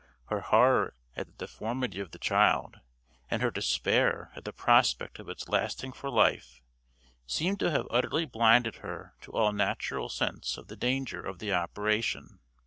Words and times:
Her 0.29 0.39
horror 0.41 0.95
at 1.15 1.27
the 1.27 1.33
deformity 1.45 1.99
of 1.99 2.09
the 2.09 2.17
child, 2.17 2.79
and 3.29 3.43
her 3.43 3.51
despair 3.51 4.31
at 4.35 4.45
the 4.45 4.51
prospect 4.51 5.19
of 5.19 5.29
its 5.29 5.47
lasting 5.47 5.91
for 5.93 6.09
life, 6.09 6.63
seem 7.27 7.55
to 7.57 7.69
have 7.69 7.85
utterly 7.91 8.25
blinded 8.25 8.77
her 8.77 9.13
to 9.21 9.31
all 9.33 9.51
natural 9.51 10.09
sense 10.09 10.57
of 10.57 10.69
the 10.69 10.75
danger 10.75 11.21
of 11.23 11.37
the 11.37 11.53
operation. 11.53 12.39